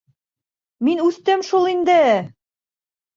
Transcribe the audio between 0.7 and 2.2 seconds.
Мин үҫтем шул инде!